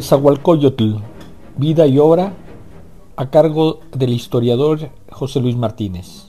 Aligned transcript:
Nezahualcóyotl, 0.00 0.94
vida 1.58 1.86
y 1.86 1.98
obra, 1.98 2.32
a 3.16 3.28
cargo 3.28 3.80
del 3.94 4.14
historiador 4.14 4.88
José 5.10 5.40
Luis 5.40 5.56
Martínez. 5.56 6.24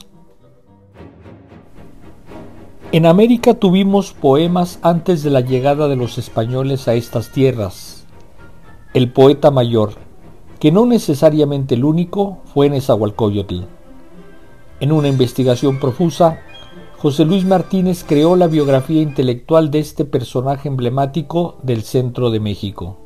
En 2.92 3.06
América 3.06 3.54
tuvimos 3.54 4.12
poemas 4.12 4.78
antes 4.82 5.22
de 5.22 5.30
la 5.30 5.40
llegada 5.40 5.88
de 5.88 5.96
los 5.96 6.18
españoles 6.18 6.86
a 6.86 6.92
estas 6.92 7.32
tierras. 7.32 8.06
El 8.92 9.10
poeta 9.10 9.50
mayor, 9.50 9.92
que 10.60 10.70
no 10.70 10.84
necesariamente 10.84 11.74
el 11.74 11.86
único, 11.86 12.40
fue 12.52 12.68
Nezahualcóyotl. 12.68 13.62
En 14.80 14.92
una 14.92 15.08
investigación 15.08 15.80
profusa, 15.80 16.40
José 16.98 17.24
Luis 17.24 17.46
Martínez 17.46 18.04
creó 18.06 18.36
la 18.36 18.48
biografía 18.48 19.00
intelectual 19.00 19.70
de 19.70 19.78
este 19.78 20.04
personaje 20.04 20.68
emblemático 20.68 21.56
del 21.62 21.84
centro 21.84 22.30
de 22.30 22.38
México. 22.38 23.01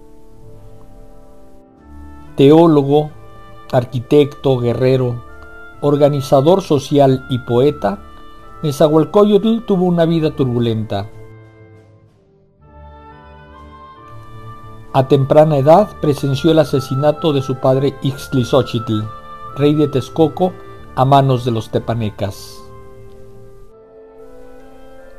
Teólogo, 2.36 3.10
arquitecto, 3.72 4.58
guerrero, 4.58 5.24
organizador 5.80 6.60
social 6.60 7.24
y 7.30 7.38
poeta, 7.38 7.98
Nezahualcóyotl 8.62 9.64
tuvo 9.66 9.86
una 9.86 10.04
vida 10.04 10.30
turbulenta. 10.30 11.09
A 14.92 15.09
temprana 15.09 15.59
edad 15.59 15.88
presenció 16.00 16.50
el 16.50 16.59
asesinato 16.59 17.32
de 17.32 17.42
su 17.42 17.56
padre 17.56 17.95
Ixtlizóchitl, 18.02 19.02
rey 19.56 19.74
de 19.74 19.88
Texcoco, 19.88 20.52
a 20.95 21.04
manos 21.04 21.45
de 21.45 21.50
los 21.50 21.70
tepanecas. 21.70 22.62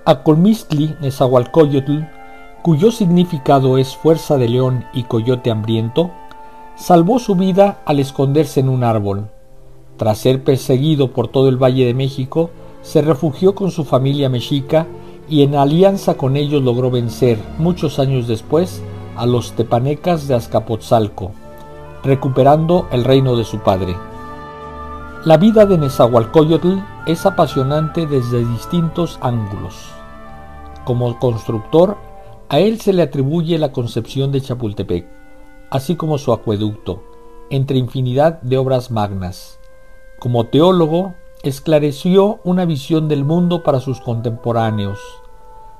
Acolmistli 0.05 0.95
Nezahualcóyotl, 1.01 1.99
cuyo 2.63 2.91
significado 2.91 3.77
es 3.77 3.95
fuerza 3.95 4.37
de 4.37 4.49
león 4.49 4.85
y 4.93 5.03
coyote 5.03 5.51
hambriento, 5.51 6.11
salvó 6.77 7.17
su 7.17 7.35
vida 7.35 7.81
al 7.85 7.99
esconderse 7.99 8.59
en 8.59 8.69
un 8.69 8.83
árbol. 8.83 9.29
Tras 9.97 10.19
ser 10.19 10.43
perseguido 10.43 11.11
por 11.11 11.27
todo 11.27 11.49
el 11.49 11.61
Valle 11.61 11.85
de 11.85 11.95
México, 11.95 12.51
se 12.83 13.01
refugió 13.01 13.55
con 13.55 13.71
su 13.71 13.83
familia 13.83 14.29
mexica 14.29 14.85
y 15.27 15.41
en 15.41 15.55
alianza 15.55 16.13
con 16.13 16.37
ellos 16.37 16.63
logró 16.63 16.91
vencer, 16.91 17.39
muchos 17.57 17.97
años 17.99 18.27
después, 18.27 18.81
a 19.17 19.25
los 19.25 19.53
tepanecas 19.53 20.27
de 20.27 20.35
Azcapotzalco, 20.35 21.31
recuperando 22.03 22.87
el 22.91 23.03
reino 23.03 23.35
de 23.35 23.43
su 23.43 23.59
padre. 23.59 23.95
La 25.25 25.37
vida 25.37 25.65
de 25.65 25.79
Nezahualcóyotl 25.79 26.77
es 27.07 27.25
apasionante 27.25 28.05
desde 28.05 28.45
distintos 28.45 29.17
ángulos. 29.21 29.75
Como 30.85 31.17
constructor, 31.17 31.97
a 32.49 32.59
él 32.59 32.79
se 32.79 32.93
le 32.93 33.01
atribuye 33.01 33.57
la 33.57 33.71
concepción 33.71 34.31
de 34.31 34.39
Chapultepec, 34.39 35.16
así 35.69 35.95
como 35.95 36.17
su 36.17 36.33
acueducto, 36.33 37.03
entre 37.49 37.77
infinidad 37.77 38.41
de 38.41 38.57
obras 38.57 38.91
magnas. 38.91 39.59
Como 40.19 40.47
teólogo, 40.47 41.13
esclareció 41.43 42.39
una 42.43 42.65
visión 42.65 43.07
del 43.07 43.23
mundo 43.23 43.63
para 43.63 43.79
sus 43.79 44.01
contemporáneos, 44.01 44.99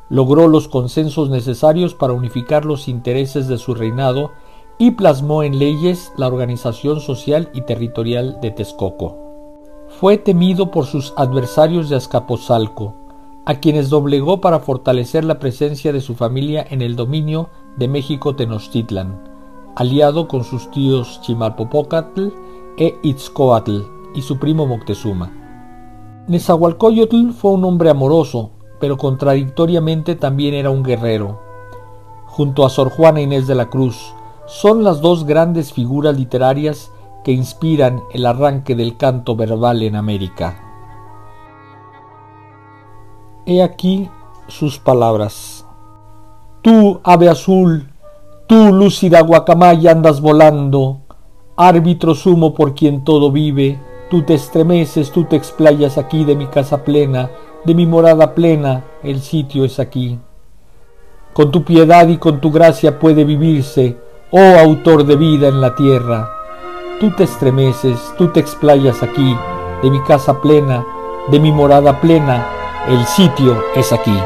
logró 0.09 0.47
los 0.47 0.67
consensos 0.67 1.29
necesarios 1.29 1.93
para 1.93 2.13
unificar 2.13 2.65
los 2.65 2.87
intereses 2.87 3.47
de 3.47 3.57
su 3.57 3.73
reinado 3.73 4.31
y 4.77 4.91
plasmó 4.91 5.43
en 5.43 5.59
leyes 5.59 6.11
la 6.17 6.27
organización 6.27 7.01
social 7.01 7.49
y 7.53 7.61
territorial 7.61 8.39
de 8.41 8.51
Texcoco. 8.51 9.17
Fue 9.99 10.17
temido 10.17 10.69
por 10.69 10.85
sus 10.85 11.13
adversarios 11.17 11.89
de 11.89 11.95
Azcapotzalco, 11.95 12.95
a 13.45 13.55
quienes 13.55 13.89
doblegó 13.89 14.41
para 14.41 14.59
fortalecer 14.59 15.23
la 15.23 15.39
presencia 15.39 15.93
de 15.93 16.01
su 16.01 16.15
familia 16.15 16.65
en 16.69 16.81
el 16.81 16.95
dominio 16.95 17.49
de 17.77 17.87
México 17.87 18.35
Tenochtitlan, 18.35 19.36
aliado 19.77 20.27
con 20.27 20.43
sus 20.43 20.71
tíos 20.71 21.21
Chimalpopocatl 21.21 22.29
e 22.77 22.97
Itzcoatl 23.03 23.83
y 24.15 24.23
su 24.23 24.39
primo 24.39 24.65
Moctezuma. 24.65 25.31
Nezahualcóyotl 26.27 27.29
fue 27.29 27.51
un 27.51 27.63
hombre 27.63 27.91
amoroso, 27.91 28.49
pero 28.79 28.97
contradictoriamente 28.97 30.15
también 30.15 30.55
era 30.55 30.71
un 30.71 30.81
guerrero. 30.81 31.39
Junto 32.25 32.65
a 32.65 32.71
Sor 32.71 32.89
Juana 32.89 33.21
Inés 33.21 33.45
de 33.45 33.53
la 33.53 33.69
Cruz, 33.69 34.15
son 34.47 34.83
las 34.83 34.99
dos 34.99 35.25
grandes 35.25 35.71
figuras 35.71 36.17
literarias 36.17 36.91
que 37.23 37.31
inspiran 37.31 38.01
el 38.13 38.25
arranque 38.25 38.75
del 38.75 38.97
canto 38.97 39.35
verbal 39.35 39.83
en 39.83 39.95
América. 39.95 40.59
He 43.45 43.61
aquí 43.61 44.09
sus 44.47 44.79
palabras. 44.79 45.67
Tú, 46.63 46.99
ave 47.03 47.29
azul, 47.29 47.87
tú, 48.47 48.73
lúcida 48.73 49.21
guacamaya, 49.21 49.91
andas 49.91 50.21
volando, 50.21 51.01
árbitro 51.55 52.15
sumo 52.15 52.53
por 52.53 52.73
quien 52.73 53.03
todo 53.03 53.31
vive, 53.31 53.79
Tú 54.09 54.21
te 54.21 54.35
estremeces, 54.35 55.11
tú 55.11 55.25
te 55.25 55.35
explayas 55.35 55.97
aquí 55.97 56.23
de 56.23 56.33
mi 56.33 56.47
casa 56.47 56.85
plena, 56.85 57.29
de 57.65 57.75
mi 57.75 57.85
morada 57.85 58.33
plena, 58.33 58.85
el 59.03 59.19
sitio 59.19 59.65
es 59.65 59.81
aquí. 59.81 60.17
Con 61.33 61.51
tu 61.51 61.65
piedad 61.65 62.07
y 62.07 62.15
con 62.15 62.39
tu 62.39 62.49
gracia 62.49 62.99
puede 62.99 63.25
vivirse, 63.25 63.97
oh 64.31 64.59
autor 64.63 65.05
de 65.05 65.17
vida 65.17 65.49
en 65.49 65.59
la 65.59 65.75
tierra. 65.75 66.29
Tú 67.01 67.13
te 67.17 67.25
estremeces, 67.25 67.99
tú 68.17 68.29
te 68.29 68.39
explayas 68.39 69.03
aquí, 69.03 69.35
de 69.83 69.91
mi 69.91 69.99
casa 70.03 70.39
plena, 70.39 70.85
de 71.29 71.41
mi 71.41 71.51
morada 71.51 71.99
plena, 71.99 72.47
el 72.87 73.05
sitio 73.07 73.61
es 73.75 73.91
aquí. 73.91 74.17